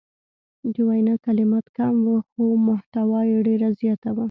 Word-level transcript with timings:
د 0.73 0.75
وینا 0.89 1.15
کلمات 1.25 1.65
کم 1.77 1.95
وو 2.05 2.17
خو 2.29 2.43
محتوا 2.67 3.19
یې 3.29 3.39
ډیره 3.47 3.69
زیاته 3.81 4.09
وه. 4.15 4.19